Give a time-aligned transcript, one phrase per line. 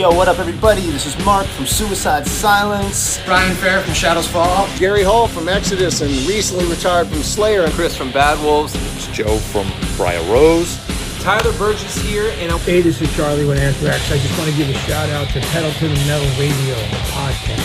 [0.00, 0.80] Yo, what up, everybody?
[0.88, 3.20] This is Mark from Suicide Silence.
[3.26, 4.66] Brian Fair from Shadows Fall.
[4.78, 7.64] Gary Holt from Exodus and recently retired from Slayer.
[7.64, 8.74] And Chris from Bad Wolves.
[8.74, 10.78] It's Joe from Briar Rose.
[11.20, 14.10] Tyler Burgess here, and Hey, this is Charlie with Anthrax.
[14.10, 16.76] I just want to give a shout out to Pedal to the Metal Radio
[17.12, 17.60] podcast.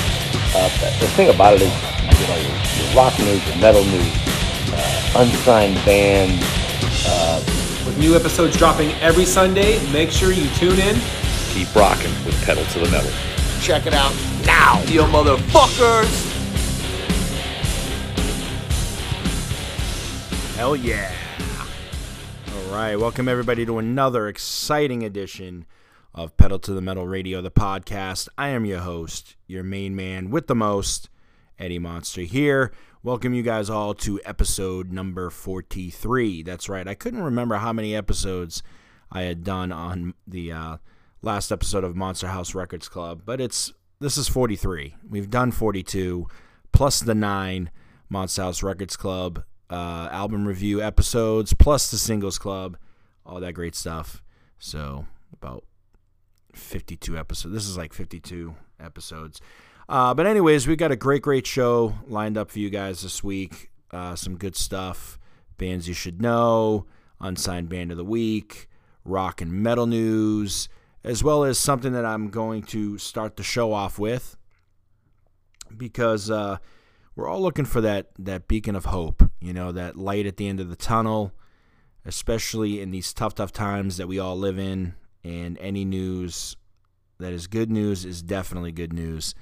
[0.53, 4.13] Uh, the thing about it is, you know, your, your rock news, your metal news,
[4.73, 6.43] uh, unsigned bands.
[7.07, 7.41] Uh,
[7.85, 10.99] with new episodes dropping every Sunday, make sure you tune in.
[11.55, 13.09] Keep rocking with Pedal to the Metal.
[13.61, 14.13] Check it out
[14.45, 16.33] now, you motherfuckers!
[20.57, 21.13] Hell yeah.
[22.53, 25.65] All right, welcome everybody to another exciting edition
[26.13, 28.27] of Pedal to the Metal Radio, the podcast.
[28.37, 31.07] I am your host, your main man with the most,
[31.57, 32.73] Eddie Monster here.
[33.01, 36.43] Welcome you guys all to episode number 43.
[36.43, 36.85] That's right.
[36.85, 38.61] I couldn't remember how many episodes
[39.09, 40.77] I had done on the uh,
[41.25, 44.95] last episode of Monster House Records Club, but it's this is 43.
[45.09, 46.27] We've done 42
[46.71, 47.71] plus the 9
[48.09, 52.77] Monster House Records Club uh, album review episodes plus the singles club,
[53.25, 54.21] all that great stuff.
[54.59, 55.63] So about
[56.53, 57.55] 52 episodes.
[57.55, 59.41] This is like 52 episodes.
[59.89, 63.23] Uh, but anyways, we've got a great, great show lined up for you guys this
[63.23, 63.71] week.
[63.89, 65.17] Uh, some good stuff,
[65.57, 66.85] bands you should know,
[67.19, 68.67] unsigned band of the week,
[69.03, 70.69] rock and metal news,
[71.05, 74.35] as well as something that I'm going to start the show off with
[75.77, 76.57] because uh,
[77.15, 80.47] we're all looking for that that beacon of hope, you know, that light at the
[80.47, 81.31] end of the tunnel,
[82.05, 84.95] especially in these tough, tough times that we all live in.
[85.23, 86.55] And any news
[87.19, 89.35] that is good news is definitely good news,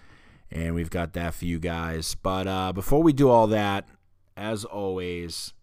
[0.52, 2.16] and we've got that for you guys.
[2.16, 3.88] But uh, before we do all that,
[4.36, 5.54] as always,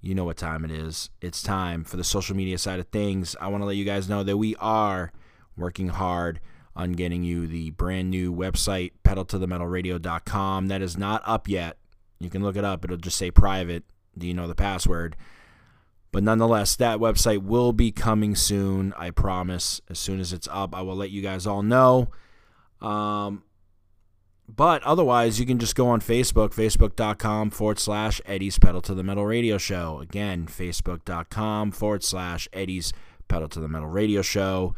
[0.00, 1.10] you know what time it is.
[1.20, 3.34] It's time for the social media side of things.
[3.40, 5.12] I want to let you guys know that we are
[5.56, 6.40] working hard
[6.74, 10.68] on getting you the brand new website, pedaltothemetalradio.com.
[10.68, 11.78] That is not up yet.
[12.20, 13.84] You can look it up, it'll just say private.
[14.16, 15.16] Do you know the password?
[16.12, 18.94] But nonetheless, that website will be coming soon.
[18.96, 19.80] I promise.
[19.90, 22.08] As soon as it's up, I will let you guys all know.
[22.80, 23.42] Um,
[24.48, 29.02] but otherwise, you can just go on Facebook, facebook.com forward slash Eddie's Pedal to the
[29.02, 29.98] Metal Radio Show.
[30.00, 32.92] Again, facebook.com forward slash Eddie's
[33.28, 34.74] Pedal to the Metal Radio Show.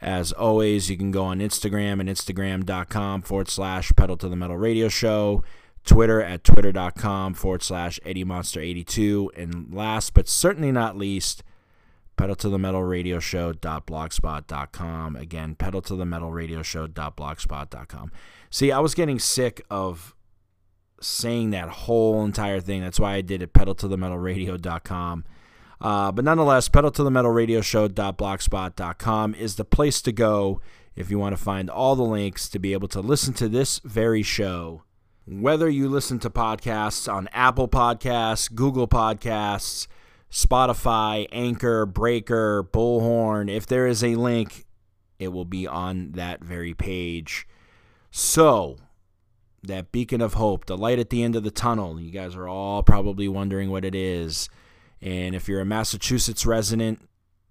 [0.00, 4.56] As always, you can go on Instagram and Instagram.com forward slash Pedal to the Metal
[4.56, 5.42] Radio Show.
[5.84, 9.32] Twitter at twitter.com forward slash Eddie Monster 82.
[9.34, 11.42] And last but certainly not least,
[12.16, 15.16] pedal to the metal radio show.blogspot.com.
[15.16, 18.12] Again, pedal to the metal radio show.blogspot.com.
[18.50, 20.14] See, I was getting sick of
[21.00, 22.82] saying that whole entire thing.
[22.82, 25.24] That's why I did it pedal to the metal radio.com.
[25.80, 30.60] Uh, but nonetheless, pedal to the metal radio show.blogspot.com is the place to go
[30.96, 33.78] if you want to find all the links to be able to listen to this
[33.84, 34.82] very show.
[35.26, 39.86] Whether you listen to podcasts on Apple Podcasts, Google Podcasts,
[40.30, 44.64] Spotify, Anchor, Breaker, Bullhorn, if there is a link,
[45.18, 47.46] it will be on that very page.
[48.10, 48.78] So,
[49.62, 52.48] that beacon of hope, the light at the end of the tunnel, you guys are
[52.48, 54.48] all probably wondering what it is.
[55.00, 57.08] And if you're a Massachusetts resident,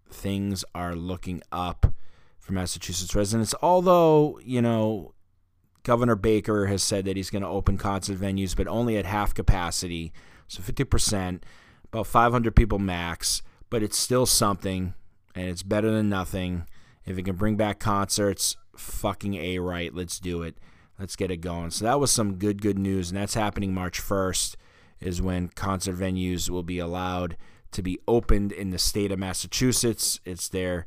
[0.09, 1.93] things are looking up
[2.39, 3.53] for Massachusetts residents.
[3.61, 5.13] Although, you know,
[5.83, 9.33] Governor Baker has said that he's going to open concert venues, but only at half
[9.33, 10.11] capacity,
[10.47, 11.41] so 50%,
[11.85, 13.41] about 500 people max.
[13.69, 14.93] But it's still something,
[15.35, 16.67] and it's better than nothing.
[17.05, 20.57] If it can bring back concerts, fucking A right, let's do it.
[20.99, 21.71] Let's get it going.
[21.71, 24.55] So that was some good, good news, and that's happening March 1st,
[24.99, 27.37] is when concert venues will be allowed
[27.71, 30.19] to be opened in the state of Massachusetts.
[30.25, 30.85] It's their,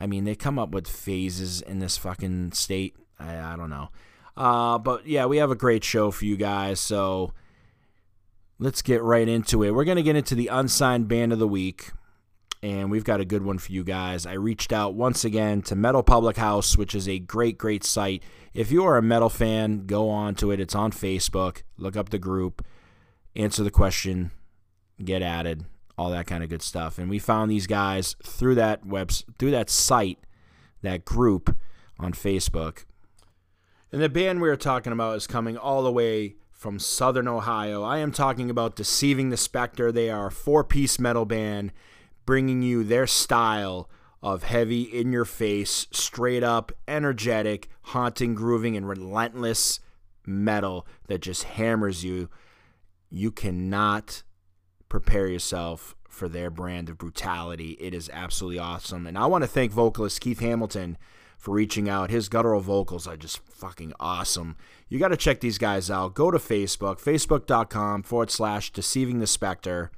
[0.00, 2.96] I mean, they come up with phases in this fucking state.
[3.18, 3.88] I, I don't know.
[4.36, 6.78] Uh, but yeah, we have a great show for you guys.
[6.80, 7.32] So
[8.58, 9.72] let's get right into it.
[9.72, 11.90] We're going to get into the unsigned band of the week.
[12.60, 14.26] And we've got a good one for you guys.
[14.26, 18.22] I reached out once again to Metal Public House, which is a great, great site.
[18.52, 20.58] If you are a metal fan, go on to it.
[20.58, 21.62] It's on Facebook.
[21.76, 22.66] Look up the group,
[23.38, 24.32] answer the question,
[25.02, 25.64] get added,
[25.96, 26.98] all that kind of good stuff.
[26.98, 30.18] And we found these guys through that web, through that site,
[30.82, 31.56] that group
[31.98, 32.84] on Facebook.
[33.90, 37.82] And the band we are talking about is coming all the way from Southern Ohio.
[37.82, 39.92] I am talking about Deceiving the Spectre.
[39.92, 41.72] They are a four piece metal band
[42.26, 43.88] bringing you their style
[44.20, 49.78] of heavy, in your face, straight up, energetic, haunting, grooving, and relentless
[50.26, 52.28] metal that just hammers you.
[53.10, 54.22] You cannot
[54.88, 57.76] prepare yourself for their brand of brutality.
[57.80, 59.06] It is absolutely awesome.
[59.06, 60.98] And I want to thank vocalist Keith Hamilton
[61.36, 62.10] for reaching out.
[62.10, 64.56] His guttural vocals are just fucking awesome.
[64.88, 66.14] You got to check these guys out.
[66.14, 69.90] Go to Facebook, facebook.com forward slash deceiving the specter.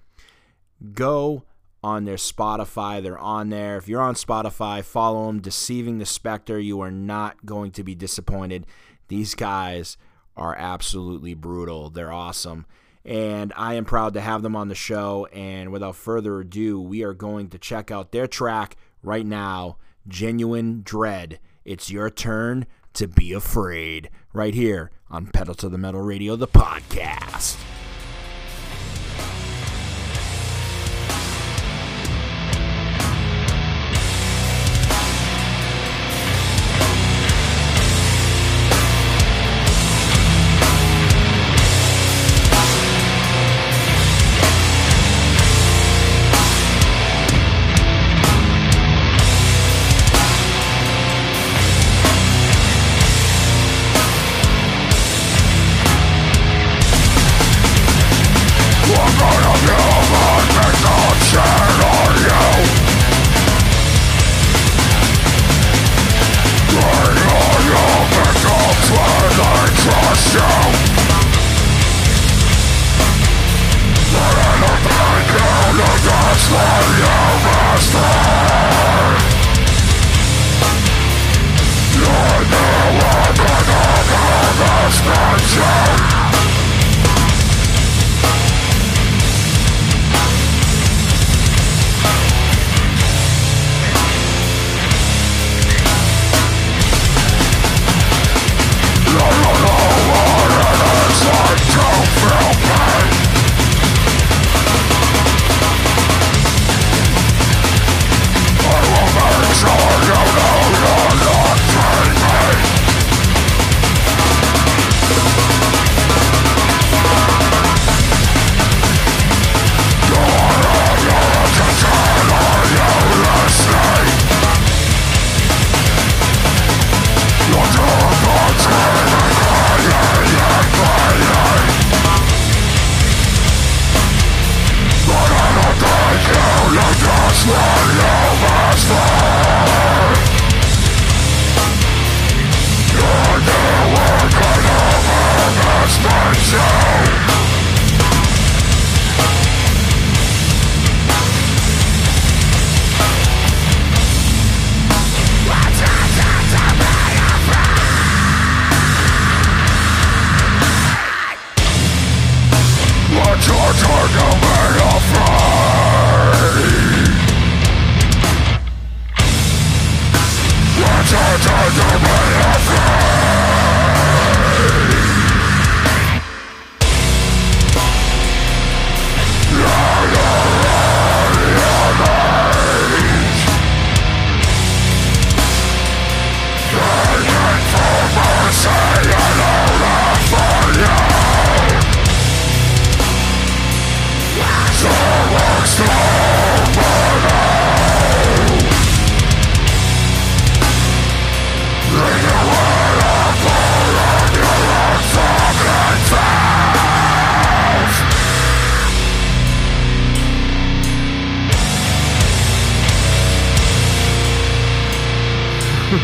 [0.92, 1.44] Go
[1.82, 3.02] on their Spotify.
[3.02, 3.76] They're on there.
[3.76, 5.40] If you're on Spotify, follow them.
[5.40, 6.58] Deceiving the Specter.
[6.58, 8.66] You are not going to be disappointed.
[9.08, 9.96] These guys
[10.36, 11.90] are absolutely brutal.
[11.90, 12.66] They're awesome.
[13.04, 15.26] And I am proud to have them on the show.
[15.32, 20.82] And without further ado, we are going to check out their track right now Genuine
[20.82, 21.38] Dread.
[21.64, 24.10] It's your turn to be afraid.
[24.32, 27.58] Right here on Pedal to the Metal Radio, the podcast.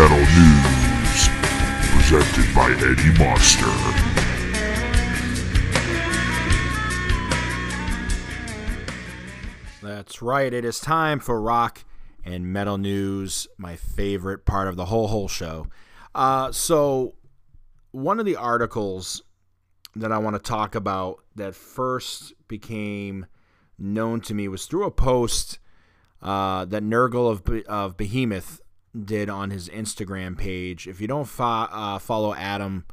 [0.00, 1.28] Metal News,
[1.90, 3.66] presented by Eddie Monster.
[9.82, 10.54] That's right.
[10.54, 11.84] It is time for rock
[12.24, 15.66] and metal news, my favorite part of the whole whole show.
[16.14, 17.16] Uh, so,
[17.90, 19.20] one of the articles
[19.96, 23.26] that I want to talk about that first became
[23.76, 25.58] known to me was through a post
[26.22, 28.60] uh, that Nergal of, of Behemoth
[29.04, 30.86] did on his Instagram page.
[30.86, 32.84] If you don't fo- uh, follow Adam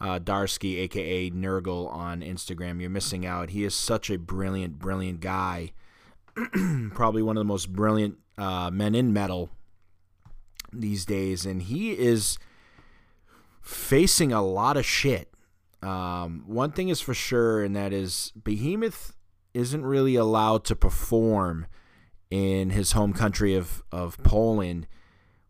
[0.00, 2.80] uh, Darski, aka Nergal, on Instagram.
[2.80, 3.50] You're missing out.
[3.50, 5.72] He is such a brilliant, brilliant guy.
[6.94, 9.50] Probably one of the most brilliant uh, men in metal
[10.72, 12.38] these days, and he is
[13.60, 15.28] facing a lot of shit.
[15.82, 19.16] Um, one thing is for sure, and that is Behemoth
[19.52, 21.66] isn't really allowed to perform
[22.30, 24.86] in his home country of, of Poland,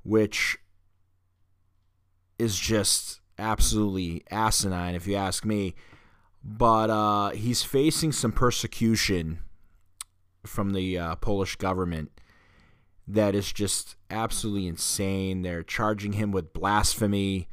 [0.03, 0.59] which
[2.39, 5.75] is just absolutely asinine, if you ask me.
[6.43, 9.41] But uh, he's facing some persecution
[10.45, 12.11] from the uh, Polish government
[13.07, 15.43] that is just absolutely insane.
[15.43, 17.49] They're charging him with blasphemy.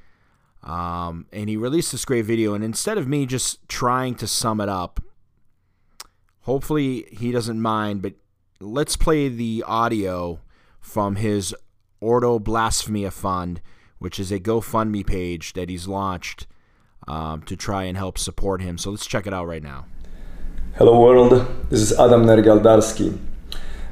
[0.63, 2.53] Um, and he released this great video.
[2.53, 5.01] And instead of me just trying to sum it up,
[6.41, 8.13] hopefully he doesn't mind, but
[8.59, 10.39] let's play the audio
[10.79, 11.55] from his
[11.99, 13.61] Ordo Blasfemia Fund,
[13.99, 16.47] which is a GoFundMe page that he's launched
[17.07, 18.77] um, to try and help support him.
[18.77, 19.85] So let's check it out right now.
[20.77, 21.47] Hello, world.
[21.69, 23.17] This is Adam Nergal Darski.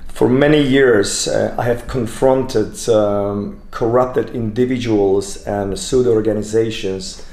[0.07, 7.25] For many years, uh, I have confronted um, corrupted individuals and pseudo organizations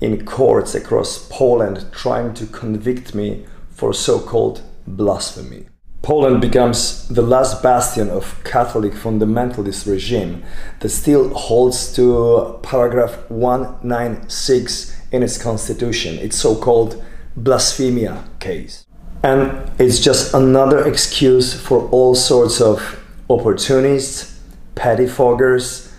[0.00, 5.69] in courts across Poland trying to convict me for so called blasphemy.
[6.02, 10.42] Poland becomes the last bastion of Catholic fundamentalist regime
[10.80, 17.02] that still holds to paragraph 196 in its constitution, its so called
[17.36, 18.86] blasphemia case.
[19.22, 24.40] And it's just another excuse for all sorts of opportunists,
[24.74, 25.92] pettifoggers,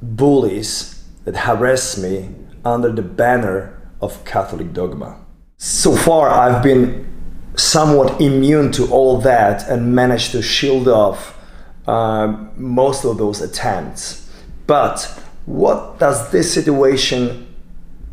[0.00, 2.30] bullies that harass me
[2.64, 5.18] under the banner of Catholic dogma.
[5.58, 7.11] So far, I've been
[7.56, 11.38] somewhat immune to all that and managed to shield off
[11.86, 14.30] uh, most of those attempts.
[14.66, 15.02] But
[15.46, 17.54] what does this situation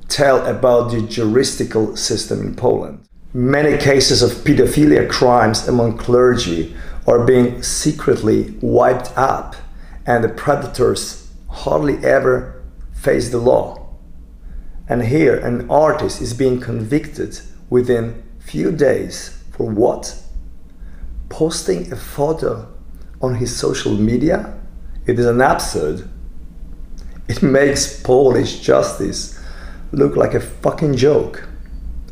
[0.07, 3.05] tell about the juristical system in Poland?
[3.33, 9.55] Many cases of pedophilia crimes among clergy are being secretly wiped up,
[10.05, 13.87] and the predators hardly ever face the law.
[14.87, 20.15] And here, an artist is being convicted within few days for what?
[21.29, 22.67] Posting a photo
[23.21, 24.59] on his social media?
[25.05, 26.09] It is an absurd.
[27.27, 29.39] It makes Polish justice
[29.91, 31.47] look like a fucking joke.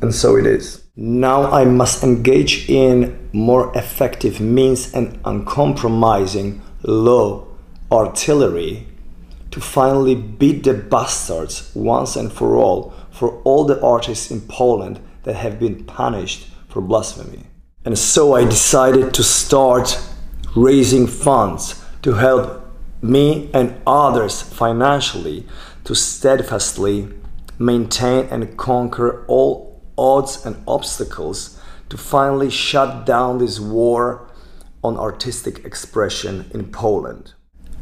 [0.01, 0.83] And so it is.
[0.95, 7.47] Now I must engage in more effective means and uncompromising low
[7.91, 8.85] artillery
[9.49, 14.99] to finally beat the bastards once and for all for all the artists in Poland
[15.27, 17.43] that have been punished for blasphemy.
[17.83, 19.99] And so I decided to start
[20.55, 22.65] raising funds to help
[23.01, 25.45] me and others financially
[25.83, 27.09] to steadfastly
[27.59, 34.29] maintain and conquer all odds and obstacles to finally shut down this war
[34.81, 37.33] on artistic expression in Poland.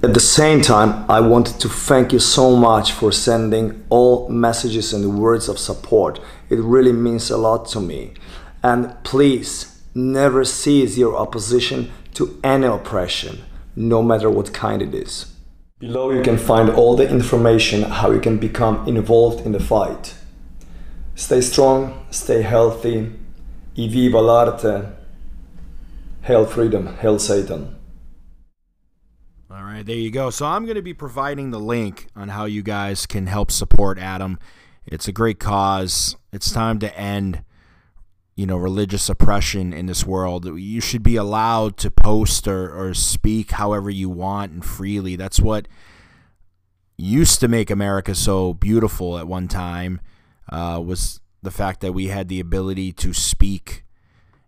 [0.05, 4.93] At the same time, I wanted to thank you so much for sending all messages
[4.93, 6.19] and words of support.
[6.47, 8.13] It really means a lot to me.
[8.61, 13.45] And please never cease your opposition to any oppression,
[13.75, 15.33] no matter what kind it is.
[15.79, 20.13] Below you can find all the information how you can become involved in the fight.
[21.15, 23.11] Stay strong, stay healthy,
[23.73, 24.85] e viva l'arte,
[26.21, 27.75] hail freedom, hail Satan.
[29.55, 30.31] All right, there you go.
[30.31, 33.97] So I'm going to be providing the link on how you guys can help support
[33.97, 34.37] Adam.
[34.85, 36.17] It's a great cause.
[36.33, 37.41] It's time to end,
[38.35, 40.45] you know, religious oppression in this world.
[40.59, 45.15] You should be allowed to post or, or speak however you want and freely.
[45.15, 45.69] That's what
[46.97, 50.01] used to make America so beautiful at one time
[50.49, 53.85] uh, was the fact that we had the ability to speak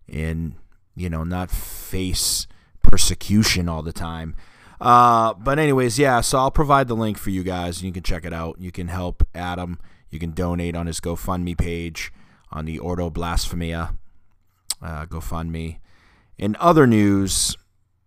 [0.06, 0.56] and,
[0.94, 2.46] you know, not face
[2.82, 4.36] persecution all the time.
[4.80, 6.20] Uh, but anyways, yeah.
[6.20, 7.82] So I'll provide the link for you guys.
[7.82, 8.56] You can check it out.
[8.60, 9.78] You can help Adam.
[10.10, 12.12] You can donate on his GoFundMe page
[12.50, 13.96] on the Ordo Blasfemia
[14.82, 15.78] uh, GoFundMe.
[16.36, 17.56] In other news,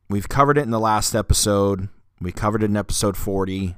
[0.10, 1.90] we've covered it in the last episode.
[2.20, 3.76] We covered it in episode 40.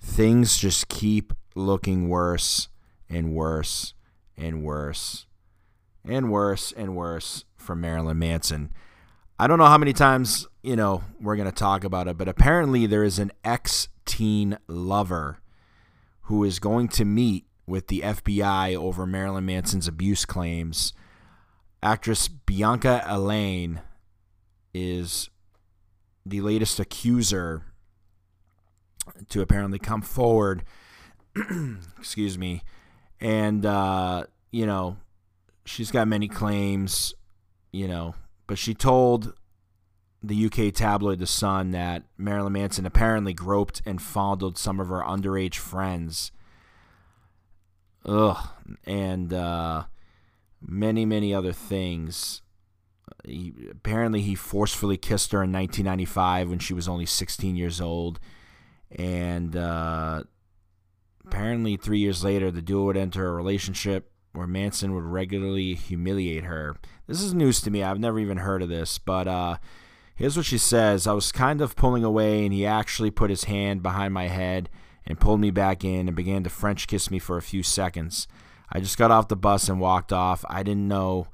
[0.00, 2.68] Things just keep looking worse
[3.08, 3.94] and worse
[4.36, 5.26] and worse
[6.04, 8.72] and worse and worse for Marilyn Manson.
[9.40, 12.28] I don't know how many times, you know, we're going to talk about it, but
[12.28, 15.38] apparently there is an ex teen lover
[16.22, 20.92] who is going to meet with the FBI over Marilyn Manson's abuse claims.
[21.82, 23.82] Actress Bianca Allaine
[24.74, 25.30] is
[26.26, 27.62] the latest accuser
[29.28, 30.64] to apparently come forward,
[31.98, 32.62] excuse me,
[33.20, 34.96] and uh, you know,
[35.64, 37.14] she's got many claims,
[37.70, 38.14] you know,
[38.48, 39.34] but she told
[40.20, 45.02] the UK tabloid The Sun that Marilyn Manson apparently groped and fondled some of her
[45.02, 46.32] underage friends.
[48.04, 48.48] Ugh,
[48.84, 49.84] and uh,
[50.60, 52.42] many, many other things.
[53.24, 58.18] He, apparently, he forcefully kissed her in 1995 when she was only 16 years old,
[58.90, 60.22] and uh,
[61.26, 66.44] apparently, three years later, the duo would enter a relationship where Manson would regularly humiliate
[66.44, 66.76] her.
[67.06, 67.82] This is news to me.
[67.82, 69.58] I've never even heard of this, but uh,
[70.14, 73.44] here's what she says I was kind of pulling away, and he actually put his
[73.44, 74.68] hand behind my head
[75.06, 78.28] and pulled me back in and began to French kiss me for a few seconds.
[78.70, 80.44] I just got off the bus and walked off.
[80.48, 81.28] I didn't know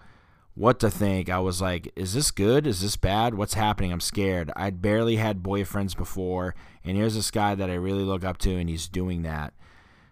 [0.55, 1.29] what to think.
[1.29, 2.67] I was like, is this good?
[2.67, 3.35] Is this bad?
[3.35, 3.93] What's happening?
[3.93, 4.53] I'm scared.
[4.55, 8.57] I'd barely had boyfriends before, and here's this guy that I really look up to,
[8.57, 9.53] and he's doing that.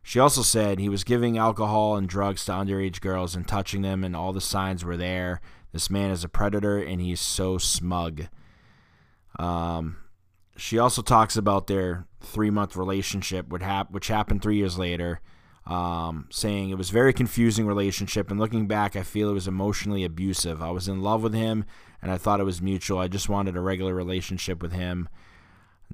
[0.02, 4.02] She also said he was giving alcohol and drugs to underage girls and touching them,
[4.02, 5.40] and all the signs were there.
[5.73, 8.25] This man is a predator, and he's so smug.
[9.38, 9.97] Um,
[10.56, 15.21] she also talks about their three month relationship, which, hap- which happened three years later,
[15.66, 18.30] um, saying it was a very confusing relationship.
[18.30, 20.61] And looking back, I feel it was emotionally abusive.
[20.61, 21.64] I was in love with him,
[22.02, 22.99] and I thought it was mutual.
[22.99, 25.09] I just wanted a regular relationship with him.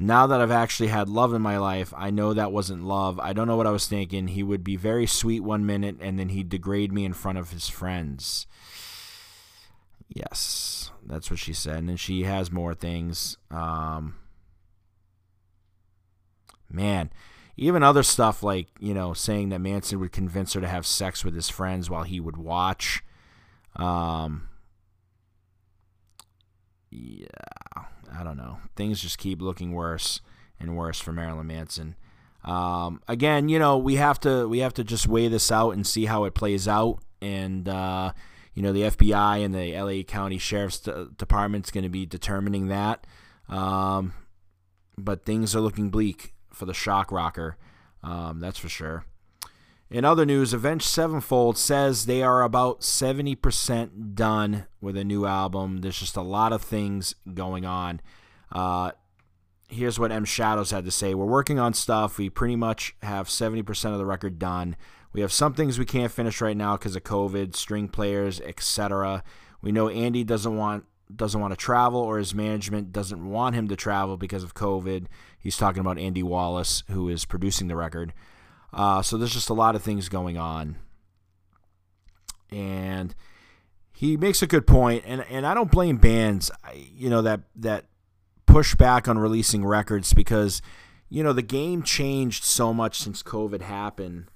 [0.01, 3.19] Now that I've actually had love in my life, I know that wasn't love.
[3.19, 4.29] I don't know what I was thinking.
[4.29, 7.51] He would be very sweet one minute and then he'd degrade me in front of
[7.51, 8.47] his friends.
[10.09, 11.79] Yes, that's what she said.
[11.79, 13.39] And then she has more things.
[13.51, 14.15] Um,
[16.71, 17.11] man,
[17.57, 21.25] even other stuff like, you know, saying that Manson would convince her to have sex
[21.25, 23.03] with his friends while he would watch.
[23.75, 24.49] Um,
[26.89, 27.27] yeah,
[28.13, 28.59] I don't know.
[28.77, 30.21] Things just keep looking worse
[30.61, 31.97] and worse for Marilyn Manson.
[32.45, 35.87] Um, again, you know, we have to we have to just weigh this out and
[35.87, 37.01] see how it plays out.
[37.21, 38.13] And uh,
[38.55, 43.07] you know, the FBI and the LA County Sheriff's Department's going to be determining that.
[43.49, 44.15] Um,
[44.97, 47.57] but things are looking bleak for the shock rocker.
[48.03, 49.05] Um, that's for sure.
[49.91, 55.79] In other news, Avenged Sevenfold says they are about 70% done with a new album.
[55.79, 58.03] There's just a lot of things going on.
[58.53, 58.93] Uh,
[59.69, 62.19] here's what M Shadows had to say We're working on stuff.
[62.19, 64.77] We pretty much have 70% of the record done.
[65.13, 69.25] We have some things we can't finish right now because of COVID, string players, etc.
[69.63, 73.67] We know Andy doesn't want doesn't want to travel or his management doesn't want him
[73.69, 75.07] to travel because of COVID.
[75.39, 78.13] He's talking about Andy Wallace, who is producing the record.
[78.73, 80.77] Uh, so there's just a lot of things going on.
[82.51, 83.15] And
[83.93, 87.85] he makes a good point, and, and I don't blame bands, you know, that that
[88.47, 90.63] push back on releasing records because,
[91.11, 94.31] you know, the game changed so much since COVID happened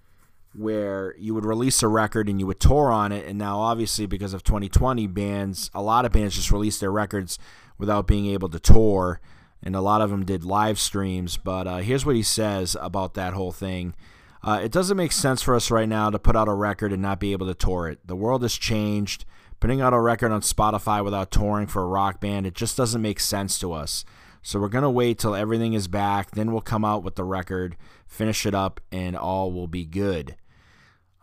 [0.54, 3.26] where you would release a record and you would tour on it.
[3.26, 7.38] And now obviously because of 2020 bands a lot of bands just released their records
[7.78, 9.20] without being able to tour.
[9.62, 11.36] And a lot of them did live streams.
[11.36, 13.94] But uh, here's what he says about that whole thing
[14.44, 17.00] uh, it doesn't make sense for us right now to put out a record and
[17.00, 18.06] not be able to tour it.
[18.06, 19.24] The world has changed.
[19.60, 23.00] Putting out a record on Spotify without touring for a rock band, it just doesn't
[23.00, 24.04] make sense to us.
[24.42, 26.32] So we're going to wait till everything is back.
[26.32, 30.34] Then we'll come out with the record, finish it up, and all will be good.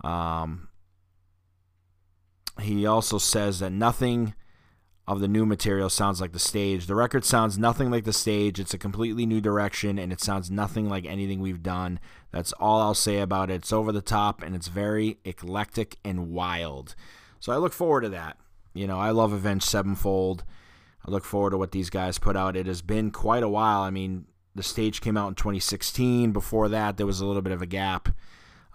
[0.02, 0.70] Um,
[2.62, 4.34] he also says that nothing
[5.10, 6.86] of the new material sounds like the stage.
[6.86, 8.60] The record sounds nothing like the stage.
[8.60, 12.00] It's a completely new direction and it sounds nothing like anything we've done.
[12.32, 13.56] That's all I'll say about it.
[13.56, 16.94] It's over the top and it's very eclectic and wild.
[17.40, 18.38] So I look forward to that.
[18.76, 20.44] You know, I love Avenged Sevenfold.
[21.04, 22.56] I look forward to what these guys put out.
[22.56, 23.82] It has been quite a while.
[23.82, 26.34] I mean, the stage came out in 2016.
[26.34, 28.10] Before that, there was a little bit of a gap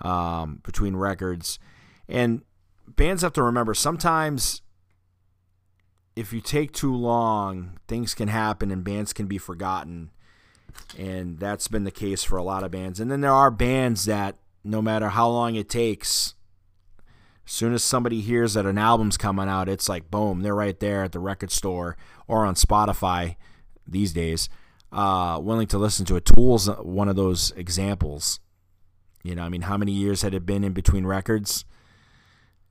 [0.03, 1.61] um, between records.
[2.09, 2.43] And
[2.89, 4.63] bands have to remember sometimes
[6.17, 10.11] if you take too long, things can happen and bands can be forgotten.
[10.99, 13.01] And that's been the case for a lot of bands.
[13.01, 16.35] And then there are bands that, no matter how long it takes,
[17.47, 20.79] as soon as somebody hears that an album's coming out, it's like boom, they're right
[20.81, 21.97] there at the record store
[22.27, 23.37] or on Spotify
[23.87, 24.49] these days,
[24.93, 26.25] uh, willing to listen to it.
[26.25, 28.41] Tool's one of those examples.
[29.23, 31.65] You know, I mean, how many years had it been in between records?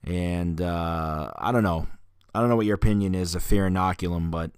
[0.04, 1.88] And uh, I don't know.
[2.34, 4.52] I don't know what your opinion is of fear inoculum, but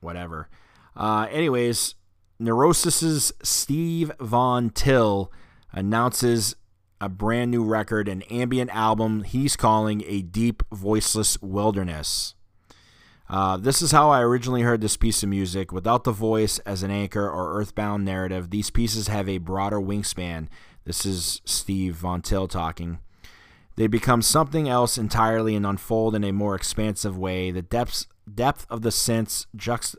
[0.00, 0.48] whatever.
[0.96, 1.94] Uh, anyways,
[2.40, 5.30] Neurosis's Steve Von Till
[5.72, 6.56] announces
[7.00, 12.34] a brand new record, an ambient album he's calling A Deep Voiceless Wilderness.
[13.28, 15.72] Uh, this is how I originally heard this piece of music.
[15.72, 20.48] Without the voice as an anchor or earthbound narrative, these pieces have a broader wingspan.
[20.84, 22.98] This is Steve Von Till talking.
[23.76, 27.50] They become something else entirely and unfold in a more expansive way.
[27.50, 29.96] The depths depth of the synths juxt-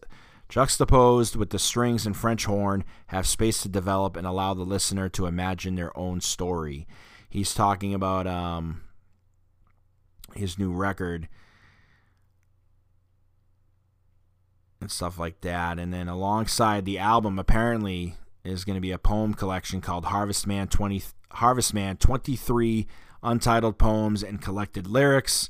[0.50, 5.10] juxtaposed with the strings and French horn have space to develop and allow the listener
[5.10, 6.88] to imagine their own story.
[7.30, 8.82] He's talking about um,
[10.36, 11.28] his new record
[14.80, 15.80] and stuff like that.
[15.80, 20.48] And then alongside the album, apparently, is going to be a poem collection called Harvest
[20.48, 22.88] Man 20 Harvest Man 23
[23.26, 25.50] untitled poems and collected lyrics.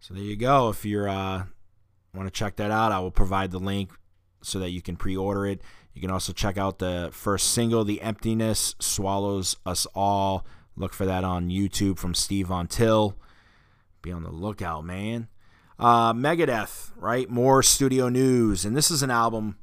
[0.00, 0.70] So there you go.
[0.70, 1.44] If you're uh,
[2.14, 3.90] want to check that out, I will provide the link
[4.42, 5.62] so that you can pre-order it.
[5.94, 10.44] You can also check out the first single, "The Emptiness Swallows Us All."
[10.74, 13.16] Look for that on YouTube from Steve Von Till.
[14.00, 15.28] Be on the lookout, man.
[15.78, 17.28] Uh, Megadeth, right?
[17.28, 19.58] More studio news, and this is an album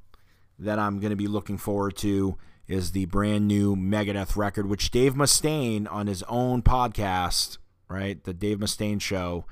[0.60, 2.38] that I'm going to be looking forward to.
[2.70, 8.32] Is the brand new Megadeth record, which Dave Mustaine on his own podcast, right, the
[8.32, 9.46] Dave Mustaine Show,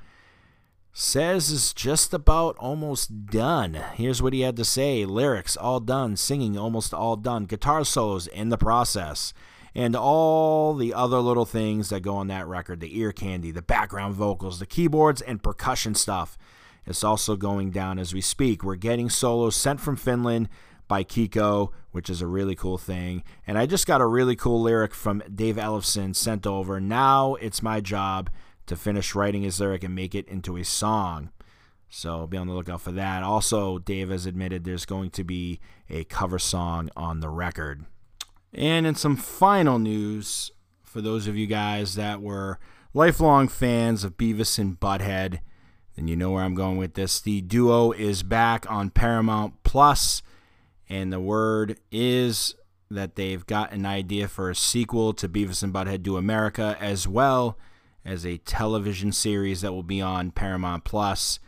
[0.92, 3.74] says is just about almost done.
[3.94, 8.28] Here's what he had to say: lyrics all done, singing almost all done, guitar solos
[8.28, 9.34] in the process
[9.74, 13.62] and all the other little things that go on that record the ear candy, the
[13.62, 16.38] background vocals, the keyboards, and percussion stuff.
[16.86, 18.62] It's also going down as we speak.
[18.62, 20.48] We're getting solos sent from Finland
[20.88, 23.22] by Kiko, which is a really cool thing.
[23.46, 26.80] And I just got a really cool lyric from Dave Ellefson sent over.
[26.80, 28.30] Now it's my job
[28.66, 31.30] to finish writing his lyric and make it into a song.
[31.88, 33.22] So be on the lookout for that.
[33.22, 37.84] Also, Dave has admitted there's going to be a cover song on the record.
[38.52, 40.50] And in some final news,
[40.82, 42.58] for those of you guys that were
[42.92, 45.40] lifelong fans of Beavis and Butthead,
[45.96, 47.20] then you know where I'm going with this.
[47.20, 50.22] The duo is back on Paramount Plus,
[50.88, 52.54] and the word is
[52.90, 57.06] that they've got an idea for a sequel to Beavis and Butthead Do America, as
[57.06, 57.58] well
[58.04, 61.38] as a television series that will be on Paramount Plus.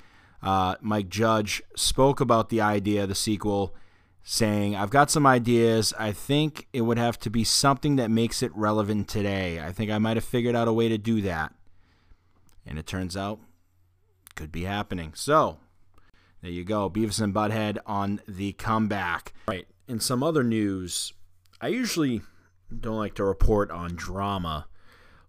[0.42, 3.74] Uh, Mike Judge spoke about the idea of the sequel
[4.22, 5.94] saying, I've got some ideas.
[5.98, 9.60] I think it would have to be something that makes it relevant today.
[9.60, 11.54] I think I might have figured out a way to do that.
[12.66, 13.40] And it turns out,
[14.34, 15.12] could be happening.
[15.14, 15.58] So,
[16.42, 16.88] there you go.
[16.88, 19.32] Beavis and Butthead on the comeback.
[19.48, 19.66] Right.
[19.88, 21.12] In some other news,
[21.60, 22.22] I usually
[22.78, 24.66] don't like to report on drama,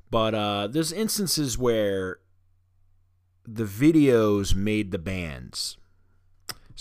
[0.10, 2.20] but uh, there's instances where
[3.46, 5.78] the videos made the bands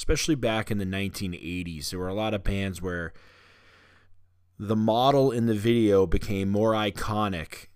[0.00, 1.90] especially back in the 1980s.
[1.90, 3.12] There were a lot of bands where
[4.58, 7.66] the model in the video became more iconic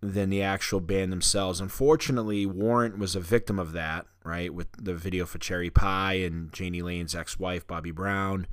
[0.00, 1.60] than the actual band themselves.
[1.60, 4.52] Unfortunately, Warrant was a victim of that, right?
[4.52, 8.46] With the video for Cherry Pie and Jani Lane's ex wife, Bobbie Brown.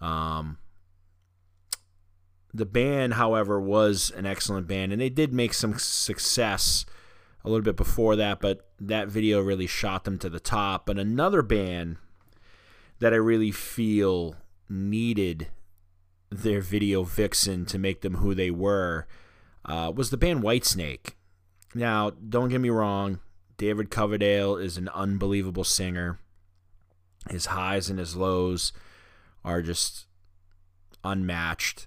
[0.00, 0.58] Um,
[2.52, 6.84] the band, however, was an excellent band, and they did make some success
[7.44, 10.86] a little bit before that, but that video really shot them to the top.
[10.86, 11.96] But another band
[12.98, 14.36] that I really feel
[14.68, 15.48] needed
[16.30, 19.06] their video vixen to make them who they were
[19.64, 21.14] uh, was the band Whitesnake.
[21.74, 23.20] Now, don't get me wrong,
[23.62, 26.18] David Coverdale is an unbelievable singer.
[27.30, 28.72] His highs and his lows
[29.44, 30.06] are just
[31.04, 31.86] unmatched.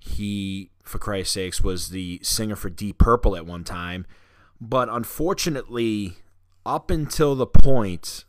[0.00, 4.06] He, for Christ's sakes, was the singer for Deep Purple at one time.
[4.58, 6.16] But unfortunately,
[6.64, 8.24] up until the point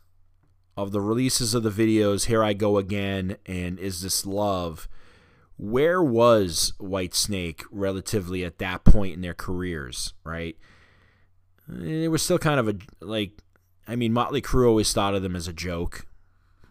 [0.76, 4.88] of the releases of the videos, Here I Go Again and Is This Love,
[5.56, 10.58] where was Whitesnake relatively at that point in their careers, right?
[11.68, 13.42] It was still kind of a, like,
[13.88, 16.06] I mean, Motley Crue always thought of them as a joke,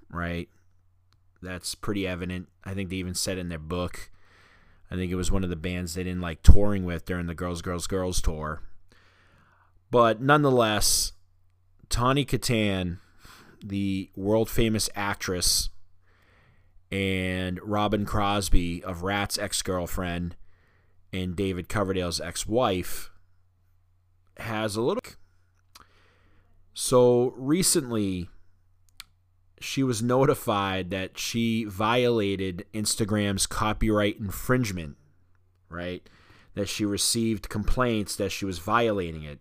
[0.10, 0.50] right?
[1.42, 2.50] That's pretty evident.
[2.64, 4.12] I think they even said in their book.
[4.92, 7.34] I think it was one of the bands they didn't like touring with during the
[7.34, 8.62] Girls, Girls, Girls tour.
[9.90, 11.14] But nonetheless,
[11.90, 13.00] Tawny Kitaen
[13.64, 15.70] the world famous actress
[16.92, 20.36] and Robin Crosby of Ratt's ex girlfriend
[21.12, 23.10] and David Coverdale's ex wife
[24.38, 25.02] has a little.
[26.74, 28.30] So recently,
[29.60, 34.98] she was notified that she violated Instagram's copyright infringement,
[35.70, 36.08] right?
[36.56, 39.40] That she received complaints that she was violating it.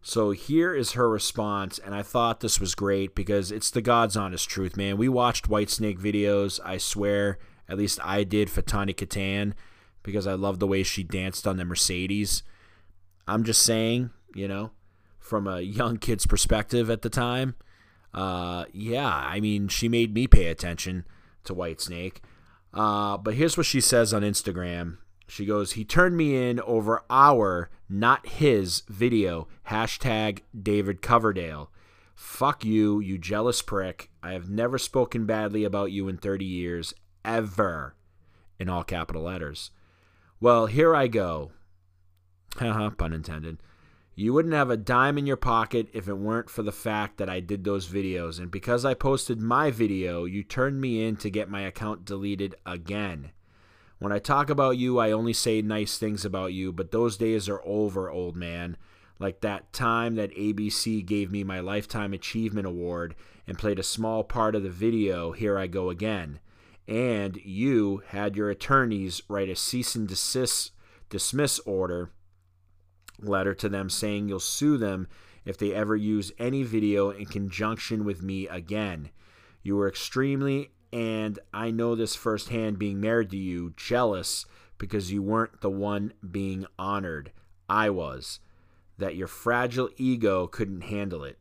[0.00, 4.16] So here is her response, and I thought this was great because it's the God's
[4.16, 4.96] honest truth, man.
[4.96, 9.52] We watched Whitesnake videos, I swear, at least I did for Tawny Kitaen
[10.02, 12.42] because I love the way she danced on the Mercedes.
[13.32, 14.72] I'm just saying, you know,
[15.18, 17.54] from a young kid's perspective at the time,
[18.12, 21.06] uh, yeah, I mean, she made me pay attention
[21.44, 22.18] to Whitesnake.
[22.74, 24.98] Uh, but here's what she says on Instagram.
[25.26, 29.48] She goes, he turned me in over our, not his, video.
[29.70, 31.70] Hashtag David Coverdale.
[32.14, 34.10] Fuck you, you jealous prick.
[34.22, 36.92] I have never spoken badly about you in 30 years,
[37.24, 37.94] ever.
[38.58, 39.70] In all capital letters.
[40.38, 41.52] Well, here I go.
[42.56, 43.58] Haha, pun intended.
[44.14, 47.30] You wouldn't have a dime in your pocket if it weren't for the fact that
[47.30, 48.38] I did those videos.
[48.38, 52.54] And because I posted my video, you turned me in to get my account deleted
[52.66, 53.30] again.
[53.98, 57.48] When I talk about you, I only say nice things about you, but those days
[57.48, 58.76] are over, old man.
[59.18, 63.14] Like that time that ABC gave me my Lifetime Achievement Award
[63.46, 66.40] and played a small part of the video, Here I Go Again.
[66.86, 70.72] And you had your attorneys write a cease and desist,
[71.08, 72.10] dismiss order
[73.22, 75.08] letter to them saying you'll sue them
[75.44, 79.10] if they ever use any video in conjunction with me again.
[79.62, 84.46] You were extremely, and I know this firsthand being married to you, jealous
[84.78, 87.32] because you weren't the one being honored.
[87.68, 88.40] I was.
[88.98, 91.38] That your fragile ego couldn't handle it.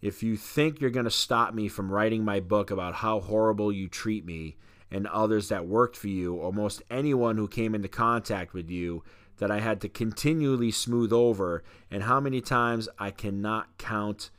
[0.00, 3.72] If you think you're going to stop me from writing my book about how horrible
[3.72, 4.56] you treat me
[4.90, 9.04] and others that worked for you, or most anyone who came into contact with you,
[9.42, 14.30] that I had to continually smooth over, and how many times I cannot count,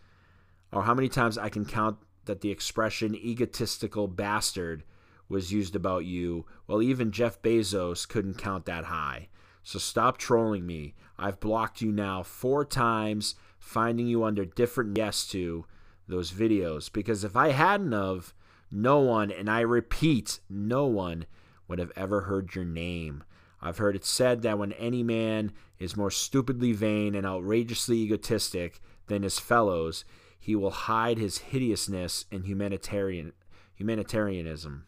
[0.71, 4.85] or how many times I can count that the expression egotistical bastard
[5.27, 6.45] was used about you.
[6.67, 9.27] Well, even Jeff Bezos couldn't count that high.
[9.61, 10.95] So stop trolling me.
[11.19, 15.65] I've blocked you now four times, finding you under different yes to
[16.07, 16.89] those videos.
[16.89, 18.33] Because if I hadn't of,
[18.71, 21.25] no one, and I repeat, no one
[21.67, 23.25] would have ever heard your name.
[23.65, 28.81] I've heard it said that when any man is more stupidly vain and outrageously egotistic
[29.07, 30.03] than his fellows,
[30.37, 33.31] he will hide his hideousness in humanitarian
[33.75, 34.85] humanitarianism.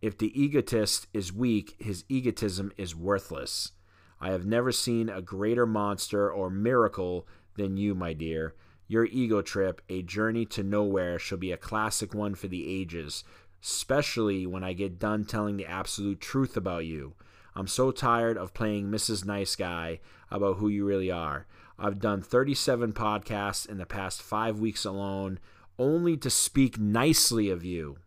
[0.00, 3.72] If the egotist is weak, his egotism is worthless.
[4.20, 7.26] I have never seen a greater monster or miracle
[7.56, 8.54] than you, my dear.
[8.86, 13.24] Your ego trip, a journey to nowhere, shall be a classic one for the ages,
[13.62, 17.14] especially when I get done telling the absolute truth about you.
[17.54, 19.24] I'm so tired of playing Mrs.
[19.24, 21.46] Nice Guy about who you really are.
[21.78, 25.38] I've done 37 podcasts in the past five weeks alone,
[25.78, 27.98] only to speak nicely of you.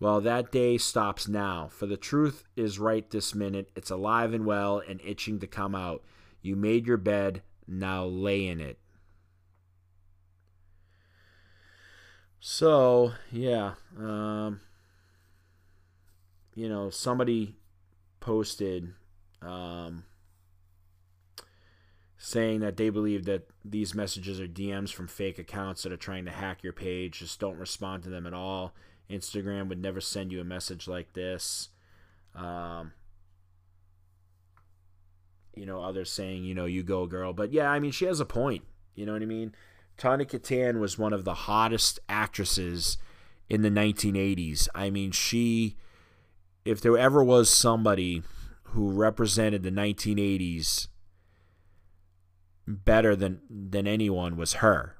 [0.00, 3.70] Well, that day stops now, for the truth is right this minute.
[3.76, 6.02] It's alive and well and itching to come out.
[6.40, 8.78] You made your bed, now lay in it.
[12.40, 14.62] So, yeah, um,
[16.54, 17.59] you know, somebody
[18.20, 18.92] posted
[19.42, 20.04] um,
[22.18, 26.26] saying that they believe that these messages are DMs from fake accounts that are trying
[26.26, 27.20] to hack your page.
[27.20, 28.74] Just don't respond to them at all.
[29.10, 31.70] Instagram would never send you a message like this.
[32.34, 32.92] Um,
[35.56, 37.32] you know, others saying, you know, you go girl.
[37.32, 38.64] But yeah, I mean, she has a point.
[38.94, 39.54] You know what I mean?
[39.96, 42.98] Tawny Kitaen was one of the hottest actresses
[43.48, 44.68] in the 1980s.
[44.74, 45.76] I mean, she
[46.64, 48.22] if there ever was somebody
[48.64, 50.88] who represented the 1980s
[52.66, 54.96] better than than anyone was her.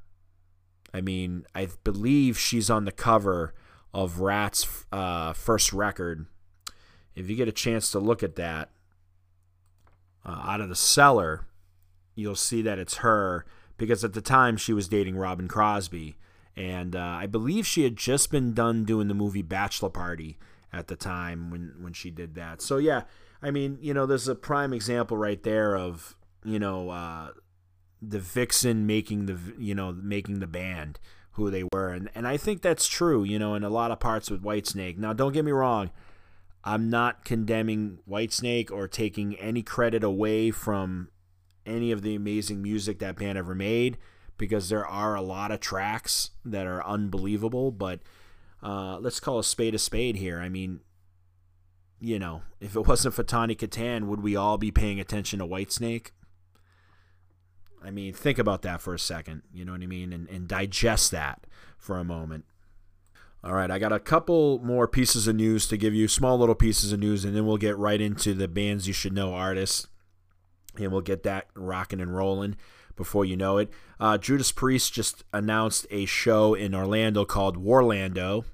[0.92, 3.54] I mean, I believe she's on the cover
[3.94, 6.26] of Ratt's uh, first record.
[7.14, 8.70] If you get a chance to look at that
[10.24, 11.46] uh, out of the cellar,
[12.14, 13.44] you'll see that it's her
[13.76, 16.16] because at the time she was dating Robin Crosby,
[16.56, 20.38] and uh, I believe she had just been done doing the movie Bachelor Party
[20.72, 22.62] at the time when when she did that.
[22.62, 23.02] So yeah,
[23.42, 27.30] I mean, you know, there's a prime example right there of you know uh,
[28.00, 30.98] the vixen making the you know making the band
[31.32, 33.24] who they were, and and I think that's true.
[33.24, 34.98] You know, in a lot of parts with Whitesnake.
[34.98, 35.90] Now, don't get me wrong.
[36.62, 41.08] I'm not condemning Whitesnake or taking any credit away from
[41.64, 43.96] any of the amazing music that band ever made
[44.36, 48.00] because there are a lot of tracks that are unbelievable, but
[48.62, 50.40] uh, let's call a spade a spade here.
[50.40, 50.80] I mean,
[52.00, 55.46] you know, if it wasn't for Tawny Kitaen, would we all be paying attention to
[55.46, 56.08] Whitesnake?
[57.82, 59.42] I mean, think about that for a second.
[59.52, 60.12] You know what I mean?
[60.12, 61.46] And, and digest that
[61.78, 62.44] for a moment.
[63.42, 66.54] All right, I got a couple more pieces of news to give you, small little
[66.54, 69.86] pieces of news, and then we'll get right into the bands you should know artists,
[70.78, 72.56] and we'll get that rocking and rolling
[73.00, 73.70] before you know it.
[73.98, 78.44] Uh, Judas Priest just announced a show in Orlando called Warlando,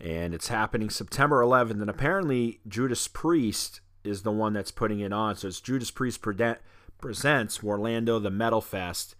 [0.00, 1.82] and it's happening September 11th.
[1.82, 5.36] And apparently, Judas Priest is the one that's putting it on.
[5.36, 9.14] So it's Judas Priest presents Warlando the Metal Fest,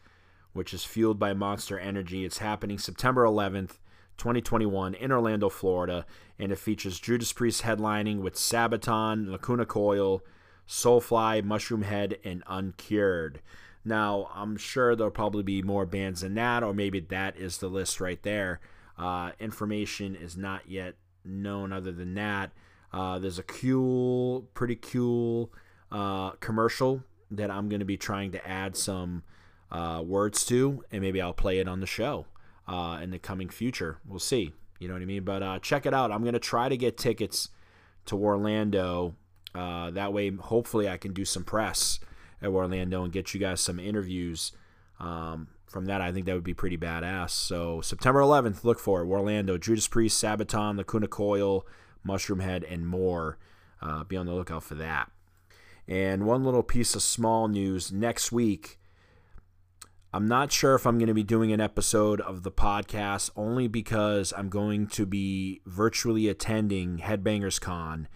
[0.55, 2.25] which is fueled by Monster Energy.
[2.25, 3.77] It's happening September 11th,
[4.17, 6.07] 2021 in Orlando, Florida,
[6.39, 10.23] and it features Judas Priest headlining with Sabaton, Lacuna Coil,
[10.67, 13.43] Soulfly, Mushroomhead, and Uncured.
[13.85, 17.69] Now, I'm sure there'll probably be more bands than that, or maybe that is the
[17.69, 18.61] list right there.
[18.99, 22.53] Uh, information is not yet known other than that.
[22.93, 25.51] Uh, there's a cool, pretty cool
[25.91, 29.23] uh, commercial that I'm going to be trying to add some
[29.71, 32.27] uh, words to, and maybe I'll play it on the show
[32.69, 33.99] uh, in the coming future.
[34.07, 34.53] We'll see.
[34.79, 35.25] You know what I mean?
[35.25, 36.13] But uh, check it out.
[36.13, 37.49] I'm going to try to get tickets
[38.07, 39.15] to Orlando.
[39.55, 42.01] That way, hopefully, I can do some press
[42.43, 44.53] at Orlando and get you guys some interviews.
[44.99, 47.31] Um, from that, I think that would be pretty badass.
[47.31, 49.07] So September 11th, look for it.
[49.07, 51.67] Orlando, Judas Priest, Sabaton, Lacuna Coil,
[52.07, 53.39] Mushroomhead, and more.
[53.81, 55.11] Uh, be on the lookout for that.
[55.87, 58.79] And one little piece of small news next week.
[60.13, 63.69] I'm not sure if I'm going to be doing an episode of the podcast only
[63.69, 68.09] because I'm going to be virtually attending Headbangers Con,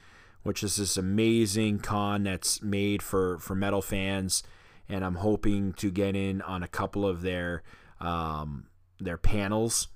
[0.45, 4.43] which is this amazing con that's made for, for metal fans.
[4.89, 7.63] And I'm hoping to get in on a couple of their
[8.01, 8.67] um,
[9.01, 9.89] their panels.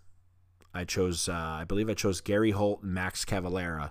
[0.74, 3.90] I chose, uh, I believe I chose Gary Holt and Max Cavalera.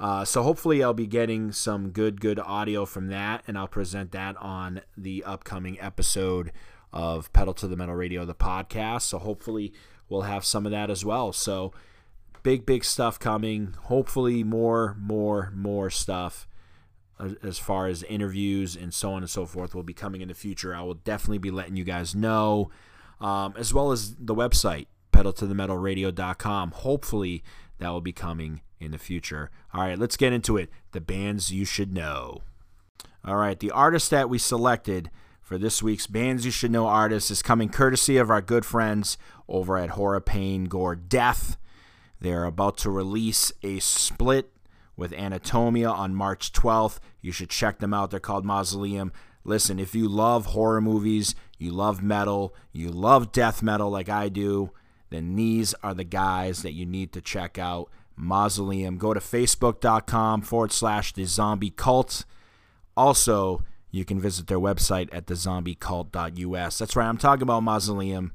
[0.00, 4.10] Uh, so hopefully I'll be getting some good, good audio from that, and I'll present
[4.12, 6.52] that on the upcoming episode
[6.92, 9.02] of Pedal to the Metal Radio, the podcast.
[9.02, 9.72] So hopefully
[10.08, 11.32] we'll have some of that as well.
[11.32, 11.72] So
[12.42, 13.74] big, big stuff coming.
[13.84, 16.46] Hopefully more, more, more stuff
[17.42, 20.34] as far as interviews and so on and so forth will be coming in the
[20.34, 20.74] future.
[20.74, 22.70] I will definitely be letting you guys know,
[23.20, 26.70] um, as well as the website, pedaltothemetalradio.com.
[26.72, 27.44] Hopefully
[27.78, 29.50] that will be coming in the future.
[29.72, 30.70] All right, let's get into it.
[30.92, 32.42] The bands you should know.
[33.24, 37.30] All right, the artist that we selected for this week's Bands You Should Know artist
[37.30, 39.16] is coming courtesy of our good friends
[39.48, 41.56] over at Horror Pain Gore Death.
[42.22, 44.52] They're about to release a split
[44.96, 47.00] with Anatomia on March 12th.
[47.20, 48.12] You should check them out.
[48.12, 49.12] They're called Mausoleum.
[49.42, 54.28] Listen, if you love horror movies, you love metal, you love death metal like I
[54.28, 54.70] do,
[55.10, 57.90] then these are the guys that you need to check out.
[58.14, 58.98] Mausoleum.
[58.98, 62.24] Go to facebook.com forward slash the zombie cult.
[62.96, 66.78] Also, you can visit their website at thezombiecult.us.
[66.78, 68.32] That's right, I'm talking about Mausoleum.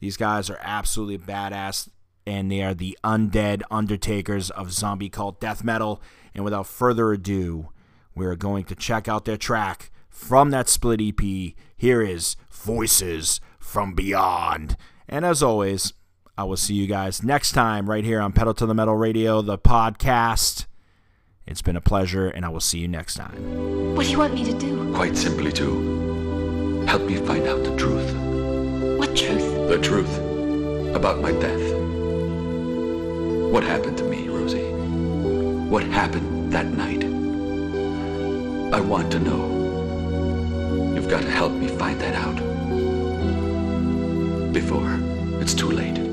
[0.00, 1.90] These guys are absolutely badass,
[2.26, 6.02] and they are the undead undertakers of zombie cult death metal.
[6.34, 7.70] And without further ado,
[8.14, 11.54] we're going to check out their track from that split EP.
[11.76, 14.76] Here is Voices from Beyond.
[15.08, 15.92] And as always,
[16.36, 19.40] I will see you guys next time right here on Pedal to the Metal Radio,
[19.40, 20.66] the podcast.
[21.46, 23.94] It's been a pleasure, and I will see you next time.
[23.94, 24.92] What do you want me to do?
[24.94, 28.12] Quite simply to help me find out the truth.
[28.98, 29.68] What truth?
[29.68, 30.18] The truth
[30.94, 31.75] about my death.
[33.52, 34.70] What happened to me, Rosie?
[35.70, 37.04] What happened that night?
[38.74, 40.92] I want to know.
[40.94, 42.36] You've got to help me find that out.
[44.52, 44.98] Before
[45.40, 46.05] it's too late.